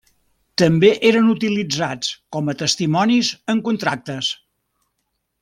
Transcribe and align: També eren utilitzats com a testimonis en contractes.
També 0.61 0.87
eren 1.09 1.27
utilitzats 1.33 2.09
com 2.37 2.49
a 2.53 2.57
testimonis 2.63 3.31
en 3.55 3.63
contractes. 3.69 4.33